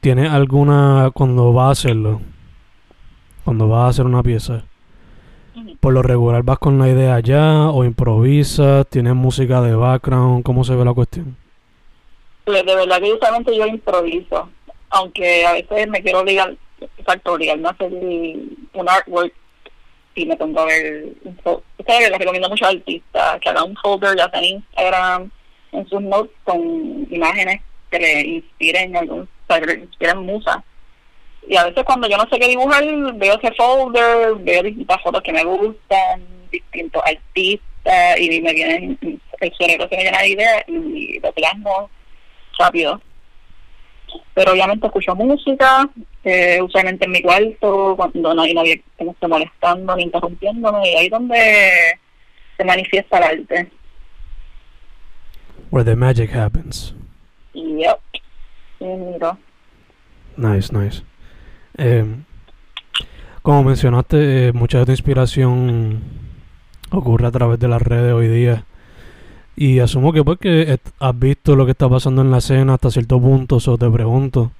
¿tienes 0.00 0.30
alguna, 0.30 1.12
cuando 1.14 1.52
vas 1.52 1.68
a 1.68 1.70
hacerlo, 1.70 2.20
cuando 3.44 3.68
vas 3.68 3.82
a 3.82 3.88
hacer 3.88 4.06
una 4.06 4.24
pieza, 4.24 4.64
por 5.78 5.92
lo 5.92 6.02
regular 6.02 6.42
vas 6.42 6.58
con 6.58 6.78
la 6.80 6.88
idea 6.88 7.20
ya 7.20 7.70
o 7.70 7.84
improvisas, 7.84 8.88
tienes 8.88 9.14
música 9.14 9.60
de 9.60 9.76
background, 9.76 10.42
¿cómo 10.42 10.64
se 10.64 10.74
ve 10.74 10.84
la 10.84 10.94
cuestión? 10.94 11.36
Pues 12.44 12.66
de 12.66 12.74
verdad 12.74 13.00
que 13.00 13.12
usualmente 13.12 13.56
yo 13.56 13.66
improviso, 13.66 14.48
aunque 14.90 15.46
a 15.46 15.52
veces 15.52 15.88
me 15.88 16.02
quiero 16.02 16.20
obligar, 16.20 16.56
exacto, 16.98 17.34
obligarme 17.34 17.68
a 17.68 17.70
hacer 17.70 17.92
un 17.92 18.88
artwork 18.88 19.32
y 20.14 20.26
me 20.26 20.36
pongo 20.36 20.60
a 20.60 20.66
ver, 20.66 21.06
ustedes 21.78 22.10
les 22.10 22.18
recomiendo 22.18 22.48
mucho 22.48 22.66
a 22.66 22.68
artistas 22.68 23.40
que 23.40 23.48
hagan 23.48 23.70
un 23.70 23.76
folder 23.76 24.16
ya 24.16 24.30
sea 24.30 24.40
en 24.40 24.44
Instagram, 24.44 25.30
en 25.72 25.88
sus 25.88 26.00
notes 26.00 26.32
con 26.44 27.06
imágenes 27.10 27.60
que 27.90 27.98
le 27.98 28.20
inspiren 28.22 28.96
algún, 28.96 29.28
que 29.48 29.60
le 29.60 29.74
inspiren 29.74 30.18
musa. 30.18 30.62
Y 31.46 31.56
a 31.56 31.64
veces 31.64 31.84
cuando 31.84 32.08
yo 32.08 32.16
no 32.16 32.28
sé 32.28 32.38
qué 32.38 32.48
dibujar, 32.48 32.84
veo 33.14 33.38
ese 33.38 33.52
folder, 33.54 34.34
veo 34.36 34.62
distintas 34.62 35.02
fotos 35.02 35.22
que 35.22 35.32
me 35.32 35.44
gustan, 35.44 36.22
distintos 36.50 37.02
artistas, 37.04 38.18
y 38.18 38.40
me 38.40 38.52
vienen, 38.52 38.98
el 39.40 39.52
cerebro 39.58 39.88
se 39.88 39.96
me 39.96 40.04
llena 40.04 40.18
de 40.18 40.28
ideas 40.28 40.64
y 40.68 41.20
lo 41.20 41.32
plasmo 41.32 41.90
rápido. 42.58 43.00
Pero 44.34 44.52
obviamente 44.52 44.86
escucho 44.86 45.14
música, 45.14 45.88
eh, 46.24 46.60
usualmente 46.62 47.04
en 47.04 47.12
mi 47.12 47.22
cuarto, 47.22 47.94
cuando 47.96 48.34
no 48.34 48.42
hay 48.42 48.54
nadie 48.54 48.82
que 48.98 49.04
me 49.04 49.10
esté 49.10 49.28
molestando 49.28 49.96
ni 49.96 50.04
interrumpiéndome, 50.04 50.90
y 50.90 50.96
ahí 50.96 51.04
es 51.06 51.10
donde 51.10 51.36
se 52.56 52.64
manifiesta 52.64 53.18
el 53.18 53.24
arte. 53.24 53.70
Where 55.70 55.84
the 55.84 55.96
magic 55.96 56.34
happens. 56.34 56.94
Yep. 57.54 57.98
Sí, 58.78 58.84
miro. 58.84 59.38
Nice, 60.36 60.72
nice. 60.72 61.02
Eh, 61.78 62.04
como 63.42 63.64
mencionaste, 63.64 64.48
eh, 64.48 64.52
mucha 64.52 64.78
de 64.78 64.86
tu 64.86 64.90
inspiración 64.92 66.02
ocurre 66.90 67.26
a 67.26 67.30
través 67.30 67.58
de 67.58 67.68
las 67.68 67.82
redes 67.82 68.12
hoy 68.12 68.28
día. 68.28 68.64
Y 69.56 69.78
asumo 69.78 70.12
que 70.12 70.24
porque 70.24 70.78
has 70.98 71.18
visto 71.18 71.54
lo 71.54 71.64
que 71.64 71.72
está 71.72 71.88
pasando 71.88 72.22
en 72.22 72.30
la 72.30 72.38
escena 72.38 72.74
hasta 72.74 72.90
cierto 72.90 73.20
punto, 73.20 73.58
o 73.64 73.78
te 73.78 73.88
pregunto, 73.88 74.52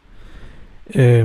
eh, 0.92 1.24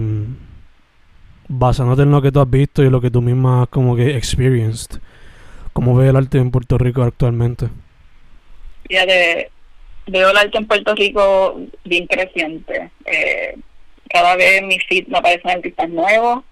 basándote 1.47 2.03
en 2.03 2.11
lo 2.11 2.21
que 2.21 2.31
tú 2.31 2.39
has 2.39 2.49
visto 2.49 2.83
y 2.83 2.89
lo 2.89 3.01
que 3.01 3.11
tú 3.11 3.21
misma 3.21 3.63
has 3.63 3.69
como 3.69 3.95
que 3.95 4.15
experienced, 4.15 4.99
¿cómo 5.73 5.95
ves 5.95 6.09
el 6.09 6.15
arte 6.15 6.37
en 6.37 6.51
Puerto 6.51 6.77
Rico 6.77 7.03
actualmente? 7.03 7.69
Veo 10.07 10.31
el 10.31 10.37
arte 10.37 10.57
en 10.57 10.67
Puerto 10.67 10.95
Rico 10.95 11.59
bien 11.83 12.07
creciente. 12.07 12.89
Eh, 13.05 13.55
cada 14.09 14.35
vez 14.35 14.63
mi 14.63 14.79
feed 14.79 15.07
me 15.07 15.19
aparecen 15.19 15.51
artistas 15.51 15.89
nuevos 15.89 16.43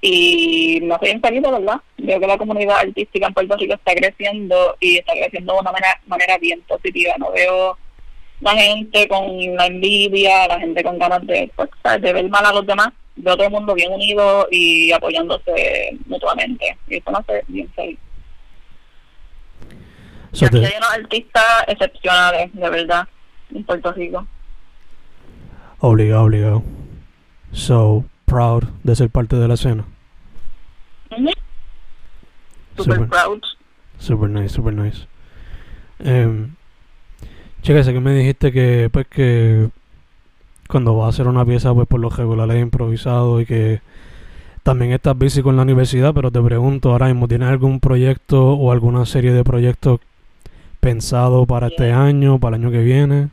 y 0.00 0.88
hace 0.90 1.06
bien 1.06 1.20
feliz, 1.20 1.42
de 1.42 1.50
verdad. 1.50 1.80
Veo 2.02 2.20
que 2.20 2.26
la 2.26 2.38
comunidad 2.38 2.78
artística 2.78 3.26
en 3.26 3.34
Puerto 3.34 3.56
Rico 3.56 3.74
está 3.74 3.94
creciendo 3.94 4.76
y 4.80 4.98
está 4.98 5.12
creciendo 5.12 5.54
de 5.54 5.60
una 5.60 5.72
manera, 5.72 6.00
manera 6.06 6.38
bien 6.38 6.60
positiva. 6.62 7.14
No 7.18 7.30
veo 7.32 7.76
la 8.40 8.52
gente 8.52 9.06
con 9.08 9.56
la 9.56 9.66
envidia, 9.66 10.48
la 10.48 10.58
gente 10.60 10.82
con 10.82 10.98
ganas 10.98 11.26
de, 11.26 11.50
pues, 11.54 11.68
de 12.00 12.12
ver 12.12 12.28
mal 12.28 12.46
a 12.46 12.52
los 12.52 12.66
demás. 12.66 12.88
Veo 13.16 13.36
todo 13.36 13.46
el 13.46 13.52
mundo 13.52 13.74
bien 13.74 13.92
unido 13.92 14.48
y 14.50 14.92
apoyándose 14.92 15.96
mutuamente. 16.06 16.76
Y 16.88 16.96
eso 16.96 17.10
me 17.10 17.18
hace 17.18 17.44
bien 17.48 17.70
feliz. 17.72 17.98
So 20.32 20.46
hay 20.46 20.72
unos 20.76 20.92
artistas 20.92 21.64
excepcionales, 21.66 22.50
de 22.54 22.70
verdad, 22.70 23.08
en 23.54 23.64
Puerto 23.64 23.92
Rico. 23.92 24.26
obligado, 25.80 26.24
obligado. 26.24 26.62
So, 27.52 28.04
proud 28.26 28.64
de 28.84 28.94
ser 28.94 29.10
parte 29.10 29.36
de 29.36 29.48
la 29.48 29.54
escena. 29.54 29.84
Super 32.84 32.98
Super. 32.98 33.08
proud. 33.08 33.42
Super 33.98 34.30
nice, 34.30 34.48
super 34.54 34.72
nice. 34.74 35.06
Chica, 37.62 37.82
sé 37.84 37.92
que 37.92 38.00
me 38.00 38.14
dijiste 38.14 38.52
que 38.52 38.88
pues 38.90 39.06
que 39.06 39.68
cuando 40.68 40.96
vas 40.96 41.06
a 41.06 41.08
hacer 41.10 41.26
una 41.28 41.44
pieza 41.44 41.74
pues 41.74 41.86
por 41.86 42.00
lo 42.00 42.08
regular 42.08 42.50
es 42.52 42.62
improvisado 42.62 43.40
y 43.40 43.46
que 43.46 43.80
también 44.62 44.92
estás 44.92 45.16
busy 45.16 45.42
con 45.42 45.56
la 45.56 45.62
universidad, 45.62 46.14
pero 46.14 46.30
te 46.30 46.40
pregunto 46.40 46.90
ahora 46.90 47.06
mismo, 47.06 47.28
¿tienes 47.28 47.48
algún 47.48 47.80
proyecto 47.80 48.52
o 48.54 48.72
alguna 48.72 49.04
serie 49.06 49.32
de 49.32 49.44
proyectos 49.44 50.00
pensado 50.80 51.46
para 51.46 51.66
este 51.68 51.86
Yeah. 51.86 52.04
año, 52.04 52.38
para 52.38 52.56
el 52.56 52.62
año 52.62 52.70
que 52.72 52.82
viene? 52.82 53.28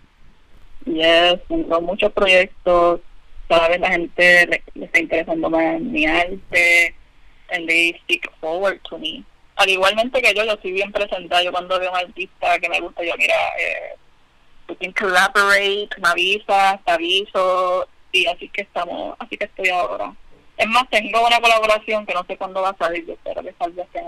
Yes, 0.85 1.39
tengo 1.47 1.81
muchos 1.81 2.11
proyectos. 2.13 3.01
Cada 3.49 3.69
vez 3.69 3.79
la 3.79 3.91
gente 3.91 4.47
le, 4.47 4.63
le 4.75 4.85
está 4.85 4.99
interesando 4.99 5.49
más 5.49 5.63
en 5.75 5.91
mi 5.91 6.05
arte. 6.05 6.95
And 7.53 7.65
they 7.67 7.93
speak 8.03 8.29
forward 8.41 8.79
to 8.89 8.97
me. 8.97 9.23
Al 9.57 9.69
igualmente 9.69 10.21
que 10.21 10.33
yo, 10.33 10.43
yo 10.43 10.53
estoy 10.53 10.71
bien 10.71 10.91
presentada. 10.91 11.43
Yo 11.43 11.51
cuando 11.51 11.79
veo 11.79 11.89
a 11.89 11.93
un 11.93 11.97
artista 11.97 12.59
que 12.59 12.69
me 12.69 12.79
gusta, 12.79 13.03
yo 13.03 13.13
mira, 13.17 13.35
eh, 13.59 13.95
we 14.69 14.75
can 14.77 14.93
collaborate, 14.93 15.89
me 16.01 16.09
avisa, 16.09 16.79
te 16.85 16.91
aviso. 16.91 17.87
Y 18.11 18.25
así 18.27 18.49
que 18.49 18.61
estamos, 18.61 19.15
así 19.19 19.37
que 19.37 19.45
estoy 19.45 19.69
ahora. 19.69 20.13
Es 20.57 20.67
más, 20.67 20.89
tengo 20.89 21.25
una 21.25 21.39
colaboración 21.39 22.05
que 22.05 22.13
no 22.13 22.23
sé 22.25 22.37
cuándo 22.37 22.61
va 22.61 22.69
a 22.69 22.77
salir. 22.77 23.05
Yo 23.05 23.13
espero 23.13 23.43
que 23.43 23.53
salga 23.59 23.83
este 23.83 24.01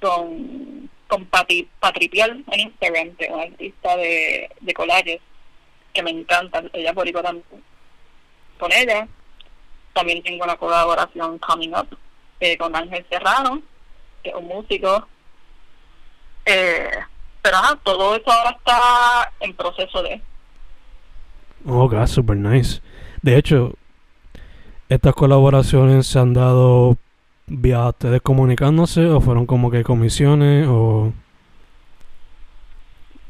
con, 0.00 0.90
con 1.08 1.24
Pati, 1.26 1.68
Patripial 1.80 2.44
en 2.50 2.60
Instagram, 2.60 3.16
que 3.16 3.24
es 3.24 3.30
una 3.30 3.44
artista 3.44 3.96
de, 3.96 4.50
de 4.60 4.74
collages 4.74 5.20
que 5.94 6.02
me 6.02 6.10
encanta, 6.10 6.62
ella 6.72 6.92
por 6.92 7.10
también 7.10 7.44
con 8.58 8.72
ella 8.72 9.08
también 9.94 10.22
tengo 10.22 10.44
una 10.44 10.56
colaboración 10.56 11.38
coming 11.38 11.70
up 11.70 11.86
eh, 12.40 12.58
con 12.58 12.74
Ángel 12.74 13.06
Serrano, 13.08 13.62
que 14.24 14.30
es 14.30 14.36
un 14.36 14.48
músico. 14.48 15.06
Eh, 16.46 16.90
pero 17.42 17.56
ajá, 17.56 17.78
todo 17.84 18.16
eso 18.16 18.32
ahora 18.32 18.50
está 18.50 19.32
en 19.40 19.54
proceso 19.54 20.02
de. 20.02 20.20
Oh, 21.66 21.88
God, 21.88 22.06
super 22.06 22.36
nice. 22.36 22.80
De 23.22 23.38
hecho, 23.38 23.74
estas 24.88 25.14
colaboraciones 25.14 26.06
se 26.06 26.18
han 26.18 26.34
dado 26.34 26.96
vía 27.46 27.88
ustedes 27.88 28.22
comunicándose 28.22 29.06
o 29.06 29.20
fueron 29.20 29.46
como 29.46 29.70
que 29.70 29.84
comisiones 29.84 30.66
o 30.68 31.12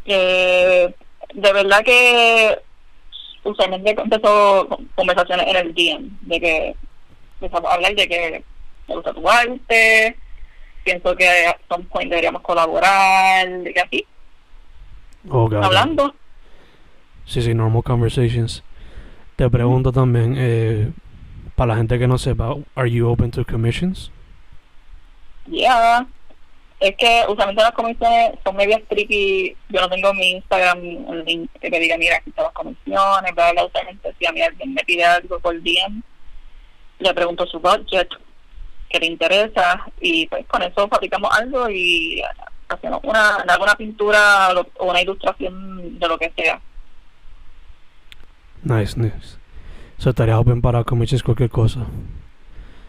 Eh, 0.05 0.95
de 1.35 1.53
verdad 1.53 1.83
que 1.85 2.59
usualmente 3.43 3.91
empezó 3.91 4.69
con 4.69 4.87
conversaciones 4.95 5.47
en 5.49 5.57
el 5.57 5.75
DM, 5.75 6.11
de 6.23 6.41
que 6.41 6.77
empezamos 7.41 7.71
a 7.71 7.75
hablar 7.75 7.95
de 7.95 8.09
que 8.09 8.45
me 8.89 8.95
gusta 8.95 9.13
tu 9.13 9.29
arte, 9.29 10.17
pienso 10.85 11.17
que 11.17 11.27
a 11.29 11.59
some 11.69 11.85
point 11.85 12.11
deberíamos 12.11 12.43
colaborar, 12.43 13.49
que 13.65 13.81
así, 13.81 14.07
oh, 15.29 15.51
hablando. 15.63 16.15
Sí, 17.25 17.43
sí, 17.43 17.55
normal 17.55 17.83
conversations. 17.83 18.63
Te 19.37 19.49
pregunto 19.51 19.91
también, 19.91 20.35
eh, 20.37 20.93
para 21.57 21.73
la 21.73 21.77
gente 21.77 21.99
que 21.99 22.07
no 22.07 22.19
sepa, 22.19 22.55
are 22.75 22.91
you 22.91 23.09
open 23.09 23.31
to 23.31 23.45
commissions? 23.45 24.11
Yeah. 25.47 26.07
Es 26.81 26.97
que 26.97 27.25
usualmente 27.29 27.63
las 27.63 27.73
comisiones 27.73 28.33
son 28.45 28.57
medias 28.57 28.83
tricky. 28.89 29.57
Yo 29.71 29.81
no 29.81 29.89
tengo 29.89 30.11
en 30.11 30.17
mi 30.17 30.31
Instagram 30.33 30.81
un 31.07 31.25
link 31.25 31.51
que 31.61 31.71
me 31.71 31.81
diga, 31.81 31.97
mira, 31.97 32.17
aquí 32.17 32.31
están 32.31 32.45
las 32.45 32.55
comisiones, 32.55 33.35
bla, 33.35 33.53
bla. 33.53 33.65
Usualmente 33.65 34.15
si 34.19 34.27
a 34.27 34.33
mí 34.33 34.43
alguien 34.43 34.75
me 34.75 34.83
pide 34.85 35.05
algo 35.05 35.39
por 35.41 35.55
DM, 35.63 36.03
le 36.99 37.15
pregunto 37.15 37.47
su 37.47 37.59
budget, 37.59 38.09
que 38.95 39.01
le 39.01 39.07
interesa, 39.07 39.85
y 40.01 40.27
pues 40.29 40.47
con 40.47 40.63
eso 40.63 40.87
fabricamos 40.87 41.29
algo 41.37 41.69
y 41.69 42.23
hacemos 42.69 43.01
una, 43.03 43.39
alguna 43.49 43.75
pintura 43.75 44.51
o 44.79 44.89
una 44.89 45.03
ilustración 45.03 45.99
de 45.99 46.09
lo 46.09 46.17
que 46.17 46.33
sea. 46.37 46.61
Nice, 48.63 48.99
nice. 48.99 49.37
So 49.99 50.11
estaría 50.11 50.39
open 50.39 50.63
para 50.63 50.85
commissions 50.85 51.25
cualquier 51.25 51.51
cosa. 51.51 51.87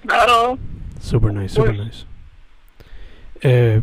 Claro. 0.06 0.60
Super 1.02 1.34
nice, 1.34 1.56
super 1.56 1.72
Uy. 1.72 1.86
nice. 1.86 2.06
Eh, 3.42 3.82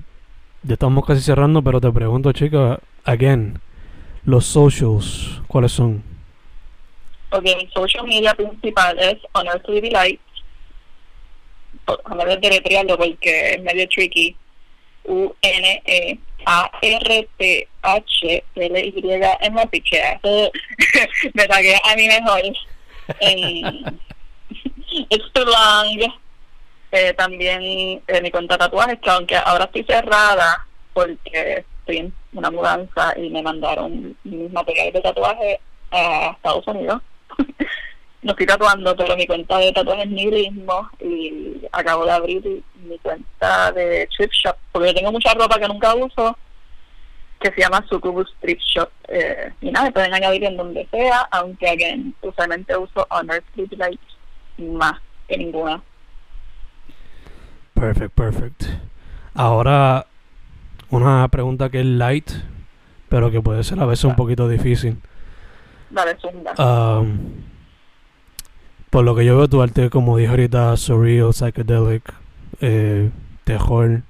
ya 0.63 0.75
estamos 0.75 1.05
casi 1.05 1.23
cerrando, 1.23 1.61
pero 1.61 1.81
te 1.81 1.91
pregunto, 1.91 2.33
chica, 2.33 2.79
again, 3.05 3.61
los 4.25 4.47
socials, 4.47 5.43
¿cuáles 5.49 5.73
son? 5.73 6.05
Ok, 7.31 7.43
mi 7.43 7.69
social 7.75 8.07
media 8.07 8.33
principal 8.35 8.97
es 9.01 9.19
Unearthly 9.35 9.81
Delight. 9.81 10.21
Déjame 11.87 12.37
deletrearlo 12.37 12.97
porque 12.97 13.55
es 13.55 13.63
medio 13.63 13.89
tricky. 13.89 14.37
U-N-E-A-R-T-H-L-Y 17.83 19.13
en 19.41 19.55
la 19.55 19.67
pichea. 19.67 20.21
So, 20.23 20.51
Me 21.35 21.43
saqué 21.45 21.77
a 21.85 21.97
mi 21.97 22.07
mejor. 22.07 22.41
En- 23.21 24.01
It's 25.09 25.33
too 25.33 25.45
long. 25.45 26.13
Eh, 26.93 27.15
también 27.15 27.63
eh, 28.07 28.21
mi 28.23 28.31
cuenta 28.31 28.59
tatuajes, 28.59 28.99
que 29.01 29.09
aunque 29.11 29.35
ahora 29.37 29.65
estoy 29.65 29.83
cerrada 29.85 30.67
porque 30.93 31.65
estoy 31.81 31.97
en 31.99 32.15
una 32.35 32.51
mudanza 32.51 33.15
y 33.19 33.31
me 33.31 33.41
mandaron 33.43 34.15
mis 34.25 34.53
materiales 34.53 34.93
de 34.93 35.01
tatuaje 35.01 35.59
a 35.91 36.33
Estados 36.37 36.67
Unidos. 36.67 37.01
No 38.23 38.33
estoy 38.33 38.47
tatuando, 38.47 38.97
pero 38.97 39.17
mi 39.17 39.27
cuenta 39.27 39.59
de 39.59 39.73
tatuajes 39.73 40.05
es 40.05 40.11
nihilismo 40.11 40.89
y 41.01 41.63
acabo 41.73 42.05
de 42.05 42.13
abrir 42.13 42.63
mi 42.85 42.99
cuenta 42.99 43.73
de 43.73 44.09
thrift 44.17 44.33
shop, 44.33 44.57
porque 44.71 44.89
yo 44.89 44.95
tengo 44.95 45.13
mucha 45.13 45.35
ropa 45.35 45.59
que 45.59 45.67
nunca 45.69 45.95
uso, 45.95 46.37
que 47.41 47.51
se 47.51 47.61
llama 47.61 47.85
Sucubus 47.89 48.33
Thrift 48.41 48.63
Shop. 48.63 48.89
Eh, 49.09 49.53
y 49.61 49.71
nada, 49.73 49.87
me 49.87 49.93
pueden 49.93 50.15
añadir 50.15 50.45
en 50.45 50.57
donde 50.57 50.87
sea, 50.93 51.27
aunque 51.33 51.69
again, 51.69 52.15
usualmente 52.23 52.77
uso 52.77 53.07
Unearthly 53.21 53.67
Delight 53.67 54.01
más 54.59 55.01
que 55.29 55.37
ninguna. 55.37 55.83
Perfect, 57.75 58.15
perfect. 58.15 58.65
Ahora, 59.35 60.07
una 60.91 61.27
pregunta 61.29 61.71
que 61.71 61.81
es 61.81 61.87
light, 61.87 62.31
pero 63.09 63.33
que 63.33 63.41
puede 63.41 63.65
ser 63.65 63.81
a 63.81 63.87
veces 63.87 64.05
un 64.05 64.15
poquito 64.15 64.49
difícil. 64.49 64.99
Dale, 65.91 66.17
zumba. 66.21 66.53
Um, 67.01 67.19
por 68.93 69.07
lo 69.07 69.15
que 69.15 69.25
yo 69.25 69.39
veo 69.39 69.49
tu 69.49 69.63
arte, 69.63 69.89
como 69.89 70.19
dije 70.19 70.29
ahorita, 70.29 70.77
surreal, 70.77 71.33
psychedelic, 71.33 72.13
eh, 72.61 73.09
terror. 73.43 74.03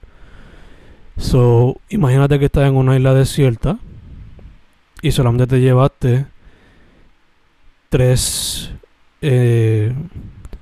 So, 1.17 1.77
imagínate 1.89 2.41
que 2.41 2.47
estás 2.47 2.67
en 2.67 2.75
una 2.75 2.97
isla 2.97 3.15
desierta 3.15 3.79
y 5.01 5.13
solamente 5.13 5.47
te 5.47 5.61
llevaste 5.61 6.27
tres, 7.91 8.73
eh, 9.21 9.95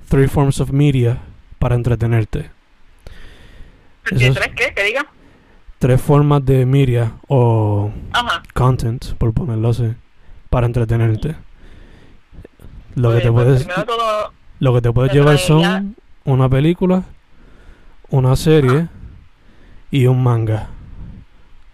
three 0.07 0.27
forms 0.27 0.59
of 0.59 0.69
media 0.69 1.17
para 1.57 1.73
entretenerte. 1.73 2.51
¿Qué 4.03 4.29
tres 4.29 4.51
qué? 4.55 4.71
¿Que 4.75 4.83
diga? 4.83 5.07
Tres 5.79 5.99
formas 5.99 6.45
de 6.45 6.67
media 6.67 7.13
o 7.27 7.91
Ajá. 8.11 8.43
content, 8.53 9.03
por 9.13 9.33
ponerlo 9.33 9.69
así, 9.69 9.95
para 10.51 10.67
entretenerte. 10.67 11.35
Lo 12.95 13.11
que 13.11 13.21
te 13.21 13.31
pues, 13.31 13.65
puedes 13.65 13.85
todo, 13.85 14.33
Lo 14.59 14.73
que 14.73 14.81
te 14.81 14.91
puedes 14.91 15.13
llevar 15.13 15.35
traería- 15.37 15.47
son 15.47 15.95
una 16.25 16.49
película, 16.49 17.03
una 18.09 18.35
serie 18.35 18.87
y 19.91 20.05
un 20.07 20.21
manga. 20.23 20.67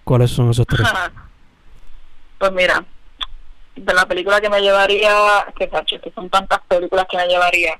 ¿Cuáles 0.03 0.31
son 0.31 0.49
esos 0.51 0.65
tres? 0.67 0.87
Pues 2.39 2.51
mira, 2.51 2.85
de 3.75 3.93
la 3.95 4.05
película 4.05 4.39
que 4.39 4.47
me 4.47 4.61
llevaría, 4.61 5.11
que 5.57 5.67
que 5.67 6.11
son 6.13 6.29
tantas 6.29 6.59
películas 6.67 7.07
que 7.09 7.17
me 7.17 7.25
llevaría. 7.27 7.79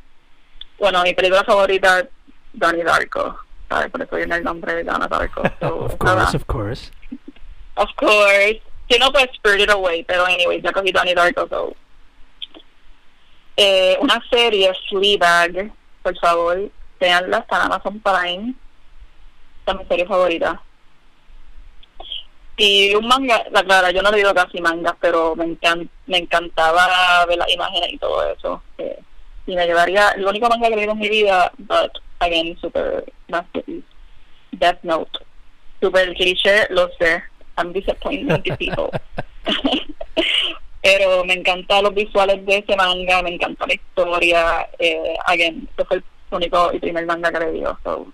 Bueno, 0.79 1.03
mi 1.03 1.13
película 1.13 1.43
favorita 1.43 1.99
es 1.99 2.07
Donnie 2.53 2.83
Darko, 2.83 3.37
¿sabes? 3.69 3.91
Por 3.91 4.01
eso 4.01 4.15
viene 4.15 4.35
el 4.37 4.43
nombre 4.43 4.73
de 4.73 4.83
Donnie 4.83 5.07
Darko. 5.07 5.43
So, 5.59 5.75
of 5.85 6.01
nada. 6.01 6.21
course, 6.23 6.37
of 6.37 6.45
course. 6.45 6.91
Of 7.75 7.89
course. 7.95 8.61
Si 8.89 8.97
no, 8.97 9.11
pues 9.11 9.29
Spirited 9.35 9.69
Away, 9.69 10.03
pero 10.05 10.25
anyway, 10.25 10.59
ya 10.59 10.71
cogí 10.71 10.91
Donnie 10.91 11.13
Darko, 11.13 11.47
so. 11.49 11.75
Eh, 13.57 13.97
una 13.99 14.21
serie, 14.29 14.71
Fleabag, 14.87 15.71
por 16.03 16.17
favor, 16.19 16.69
veanla, 16.99 17.39
está 17.39 17.55
en 17.57 17.61
Amazon 17.63 17.99
Prime. 17.99 18.53
Es 19.65 19.75
mi 19.75 19.85
serie 19.85 20.05
favorita. 20.05 20.61
Y 22.59 22.95
un 22.95 23.07
manga, 23.07 23.43
la 23.51 23.63
clara, 23.63 23.91
yo 23.91 24.01
no 24.01 24.09
he 24.09 24.13
leído 24.13 24.33
casi 24.33 24.59
mangas, 24.61 24.95
pero 24.99 25.35
me, 25.35 25.45
encan- 25.45 25.89
me 26.07 26.17
encantaba 26.17 27.25
ver 27.27 27.37
las 27.37 27.51
imágenes 27.53 27.93
y 27.93 27.97
todo 27.97 28.23
eso. 28.31 28.63
Eh, 28.79 28.99
y 29.45 29.55
me 29.55 29.65
llevaría, 29.65 30.09
el 30.11 30.25
único 30.25 30.49
manga 30.49 30.67
que 30.67 30.73
he 30.73 30.77
leído 30.77 30.93
en 30.93 30.99
mi 30.99 31.09
vida, 31.09 31.51
but 31.57 31.91
again, 32.19 32.57
super 32.59 33.03
Death 34.51 34.79
Note. 34.83 35.19
Super 35.81 36.13
cliché, 36.15 36.67
lo 36.71 36.89
sé. 36.99 37.21
I'm 37.57 37.73
disappointing 37.73 38.41
to 38.43 38.55
people. 38.57 38.89
Pero 40.87 41.25
me 41.25 41.33
encantan 41.33 41.83
los 41.83 41.93
visuales 41.93 42.45
de 42.45 42.59
ese 42.59 42.77
manga, 42.77 43.21
me 43.21 43.33
encanta 43.33 43.67
la 43.67 43.73
historia. 43.73 44.69
Eh, 44.79 45.17
again, 45.25 45.67
este 45.69 45.83
fue 45.83 45.97
el 45.97 46.03
único 46.31 46.71
y 46.71 46.79
primer 46.79 47.05
manga 47.05 47.29
que 47.29 47.39
le 47.39 47.51
dio, 47.51 47.77
so 47.83 48.07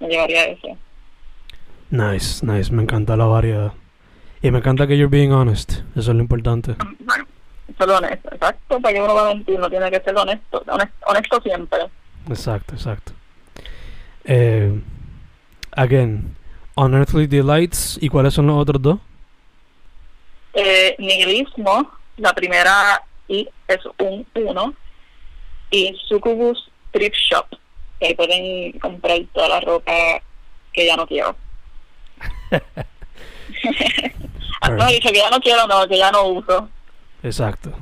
me 0.00 0.08
llevaría 0.08 0.46
ese. 0.46 0.76
Nice, 1.90 2.44
nice. 2.44 2.72
Me 2.72 2.82
encanta 2.82 3.16
la 3.16 3.26
variedad. 3.26 3.72
Y 4.42 4.50
me 4.50 4.58
encanta 4.58 4.88
que 4.88 4.98
you're 4.98 5.08
being 5.08 5.30
honest. 5.30 5.70
Eso 5.94 6.10
es 6.10 6.16
lo 6.16 6.20
importante. 6.20 6.74
Bueno, 6.98 7.26
ser 7.78 7.90
honesto, 7.90 8.28
exacto, 8.32 8.80
para 8.80 8.94
que 8.94 9.02
uno 9.02 9.14
va 9.14 9.30
a 9.30 9.34
mentir, 9.34 9.60
no 9.60 9.70
tiene 9.70 9.88
que 9.88 10.00
ser 10.00 10.16
honesto, 10.16 10.64
honesto, 10.66 11.06
honesto 11.06 11.40
siempre. 11.42 11.78
Exacto, 12.28 12.74
exacto. 12.74 13.12
Eh, 14.24 14.80
again, 15.76 16.36
Unearthly 16.74 17.28
Delights. 17.28 17.98
¿Y 18.00 18.08
cuáles 18.08 18.34
son 18.34 18.48
los 18.48 18.56
otros 18.56 18.82
dos? 18.82 18.98
Eh, 20.54 20.96
nihilismo, 20.98 21.95
la 22.16 22.32
primera 22.32 23.02
I 23.28 23.48
es 23.68 23.80
un 23.98 24.26
1 24.34 24.74
y 25.70 25.96
Sucubus 26.08 26.70
Thrift 26.92 27.16
Shop, 27.16 27.46
que 27.98 28.06
ahí 28.06 28.14
pueden 28.14 28.78
comprar 28.78 29.18
toda 29.32 29.48
la 29.48 29.60
ropa 29.60 29.92
que 30.72 30.86
ya 30.86 30.96
no 30.96 31.06
quiero. 31.06 31.36
Ah, 34.62 34.70
no, 34.70 34.86
dice 34.86 35.12
que 35.12 35.18
ya 35.18 35.30
no 35.30 35.38
quiero, 35.38 35.66
no, 35.66 35.86
que 35.86 35.98
ya 35.98 36.10
no 36.10 36.24
uso. 36.28 36.68
Exacto. 37.22 37.72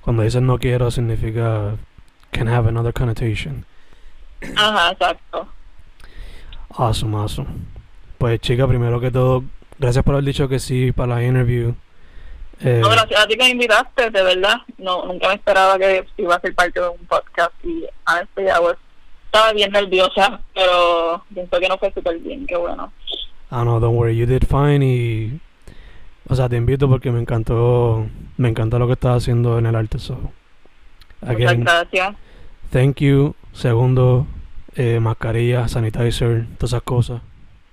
Cuando 0.00 0.22
dices 0.22 0.42
no 0.42 0.58
quiero 0.58 0.90
significa 0.90 1.76
can 2.32 2.48
have 2.48 2.68
another 2.68 2.92
connotation. 2.92 3.64
Ajá, 4.56 4.90
exacto. 4.90 5.48
Awesome, 6.70 7.16
awesome. 7.16 7.48
Pues 8.18 8.40
chica, 8.40 8.66
primero 8.66 9.00
que 9.00 9.10
todo, 9.10 9.44
gracias 9.78 10.04
por 10.04 10.14
haber 10.14 10.24
dicho 10.24 10.48
que 10.48 10.58
sí 10.58 10.92
para 10.92 11.14
la 11.14 11.24
interview. 11.24 11.74
Eh, 12.62 12.78
No, 12.82 12.90
gracias 12.90 13.20
a 13.20 13.26
ti 13.26 13.36
que 13.36 13.44
me 13.44 13.50
invitaste, 13.50 14.10
de 14.10 14.22
verdad. 14.22 14.56
No, 14.78 15.06
nunca 15.06 15.28
me 15.28 15.34
esperaba 15.34 15.78
que 15.78 16.04
iba 16.18 16.34
a 16.34 16.40
ser 16.40 16.54
parte 16.54 16.80
de 16.80 16.88
un 16.88 16.98
podcast 17.06 17.52
y 17.64 17.84
honestly, 18.06 18.44
I 18.46 18.60
was- 18.62 18.76
estaba 19.26 19.52
bien 19.52 19.70
nerviosa, 19.72 20.40
pero 20.54 21.24
pienso 21.32 21.58
que 21.60 21.68
no 21.68 21.78
fue 21.78 21.92
súper 21.92 22.18
bien, 22.18 22.46
qué 22.46 22.56
bueno. 22.56 22.92
ah, 23.50 23.64
no, 23.64 23.80
don't 23.80 23.96
worry, 23.96 24.16
you 24.16 24.26
did 24.26 24.42
fine 24.48 24.84
y... 24.84 25.40
O 26.28 26.34
sea, 26.36 26.48
te 26.48 26.56
invito 26.56 26.88
porque 26.88 27.10
me 27.10 27.20
encantó, 27.20 28.06
me 28.36 28.48
encantó 28.48 28.78
lo 28.78 28.86
que 28.86 28.92
estás 28.92 29.16
haciendo 29.22 29.58
en 29.58 29.66
el 29.66 29.74
arte. 29.74 29.98
So, 29.98 30.14
Muchas 31.22 31.34
again, 31.36 31.64
gracias. 31.64 32.14
thank 32.70 32.98
you. 33.00 33.34
Segundo, 33.52 34.26
eh, 34.76 35.00
mascarilla, 35.00 35.66
sanitizer, 35.66 36.46
todas 36.56 36.70
esas 36.72 36.82
cosas. 36.82 37.20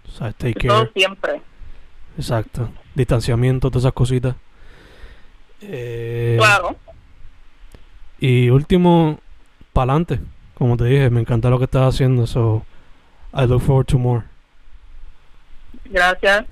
O 0.08 0.12
sea, 0.12 0.32
take 0.32 0.68
Todo 0.68 0.80
care. 0.86 0.92
siempre. 0.96 1.42
Exacto. 2.18 2.70
Distanciamiento, 2.96 3.70
todas 3.70 3.84
esas 3.84 3.94
cositas. 3.94 4.36
Eh, 5.62 6.36
Claro. 6.40 6.76
Y 8.20 8.50
último, 8.50 9.20
pa'lante. 9.74 10.20
Como 10.56 10.76
te 10.76 10.86
dije, 10.86 11.10
me 11.10 11.22
encanta 11.22 11.50
lo 11.50 11.60
que 11.60 11.66
estás 11.66 11.94
haciendo. 11.94 12.26
So, 12.26 12.66
I 13.34 13.46
look 13.46 13.62
forward 13.62 13.86
to 13.88 13.98
more. 14.00 14.24
Gracias. 15.86 16.46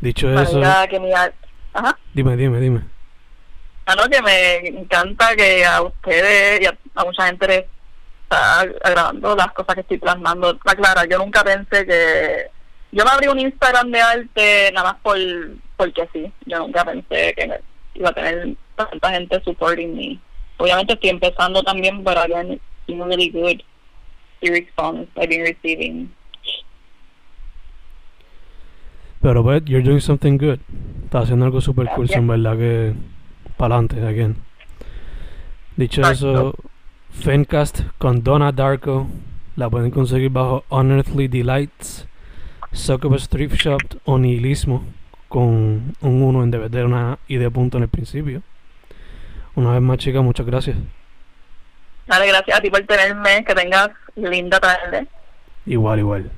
Dicho 0.00 0.28
La 0.28 0.42
eso, 0.42 0.60
que 0.90 1.00
mi. 1.00 1.12
Ajá. 1.12 1.98
dime, 2.12 2.36
dime, 2.36 2.60
dime. 2.60 2.82
Ah, 3.86 3.94
no, 3.96 4.08
que 4.08 4.20
me 4.22 4.68
encanta 4.68 5.36
que 5.36 5.64
a 5.64 5.82
ustedes 5.82 6.60
y 6.60 6.66
a, 6.66 6.76
a 6.94 7.04
mucha 7.04 7.26
gente 7.26 7.46
les 7.46 7.64
está 8.22 8.60
agradando 8.60 9.36
las 9.36 9.52
cosas 9.52 9.74
que 9.74 9.80
estoy 9.82 9.98
plasmando. 9.98 10.52
Está 10.52 10.74
clara, 10.74 11.04
yo 11.04 11.18
nunca 11.18 11.44
pensé 11.44 11.86
que... 11.86 12.50
Yo 12.92 13.04
me 13.04 13.10
abrí 13.10 13.28
un 13.28 13.40
Instagram 13.40 13.90
de 13.90 14.00
arte 14.00 14.70
nada 14.72 14.92
más 14.92 15.00
por 15.02 15.16
porque 15.76 16.08
sí. 16.12 16.32
Yo 16.46 16.58
nunca 16.58 16.84
pensé 16.84 17.34
que 17.34 17.60
iba 17.94 18.08
a 18.10 18.12
tener 18.12 18.56
tanta 18.76 19.10
gente 19.10 19.40
supporting 19.44 19.94
me. 19.94 20.18
Obviamente 20.58 20.94
estoy 20.94 21.10
empezando 21.10 21.62
también, 21.62 22.02
pero 22.04 22.20
again, 22.20 22.52
it's 22.52 22.62
been 22.86 23.02
really 23.02 23.28
good 23.30 23.62
the 24.40 24.50
response 24.50 25.08
I've 25.16 25.28
been 25.28 25.42
receiving. 25.42 26.10
Pero, 29.20 29.42
but 29.42 29.68
you're 29.68 29.82
doing 29.82 30.00
something 30.00 30.36
good. 30.36 30.60
Estás 31.04 31.24
haciendo 31.24 31.46
algo 31.46 31.60
super 31.60 31.88
cool, 31.94 32.08
en 32.10 32.26
verdad 32.26 32.56
que 32.58 32.94
pa'lante, 33.56 34.06
again. 34.06 34.36
Dicho 35.76 36.02
eso, 36.02 36.54
Fencast 37.10 37.82
con 37.98 38.22
Donna 38.22 38.52
Darko. 38.52 39.08
La 39.56 39.70
pueden 39.70 39.92
conseguir 39.92 40.30
bajo 40.30 40.64
Unearthly 40.68 41.28
Delights, 41.28 42.06
Succubus 42.72 43.28
Thrift 43.28 43.54
Shop 43.56 43.80
o 44.04 44.18
Nihilismo 44.18 44.84
con 45.34 45.96
un 46.00 46.22
1 46.22 46.44
en 46.44 46.50
vez 46.52 46.70
de 46.70 46.84
una 46.84 47.18
I 47.26 47.38
de 47.38 47.50
punto 47.50 47.78
en 47.78 47.82
el 47.82 47.88
principio. 47.88 48.40
Una 49.56 49.72
vez 49.72 49.82
más, 49.82 49.98
chicas, 49.98 50.22
muchas 50.22 50.46
gracias. 50.46 50.76
Dale, 52.06 52.28
gracias 52.28 52.56
a 52.56 52.60
ti 52.60 52.70
por 52.70 52.80
tenerme, 52.82 53.44
que 53.44 53.52
tengas 53.52 53.90
linda 54.14 54.60
tarde. 54.60 55.08
Igual, 55.66 55.98
igual. 55.98 56.30